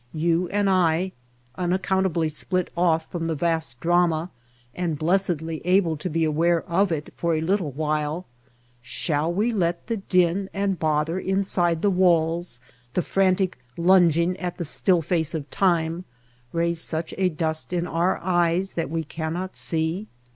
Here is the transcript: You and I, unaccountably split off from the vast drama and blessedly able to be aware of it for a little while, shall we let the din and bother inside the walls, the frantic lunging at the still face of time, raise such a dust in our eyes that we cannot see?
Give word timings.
You 0.15 0.47
and 0.49 0.67
I, 0.67 1.11
unaccountably 1.57 2.27
split 2.27 2.71
off 2.75 3.11
from 3.11 3.27
the 3.27 3.35
vast 3.35 3.79
drama 3.81 4.31
and 4.73 4.97
blessedly 4.97 5.61
able 5.63 5.95
to 5.97 6.09
be 6.09 6.23
aware 6.23 6.63
of 6.67 6.91
it 6.91 7.13
for 7.17 7.35
a 7.35 7.41
little 7.41 7.69
while, 7.69 8.25
shall 8.81 9.31
we 9.31 9.51
let 9.53 9.85
the 9.85 9.97
din 9.97 10.49
and 10.55 10.79
bother 10.79 11.19
inside 11.19 11.83
the 11.83 11.91
walls, 11.91 12.59
the 12.95 13.03
frantic 13.03 13.59
lunging 13.77 14.35
at 14.37 14.57
the 14.57 14.65
still 14.65 15.03
face 15.03 15.35
of 15.35 15.47
time, 15.51 16.05
raise 16.51 16.81
such 16.81 17.13
a 17.19 17.29
dust 17.29 17.71
in 17.71 17.85
our 17.85 18.17
eyes 18.23 18.73
that 18.73 18.89
we 18.89 19.03
cannot 19.03 19.55
see? 19.55 20.07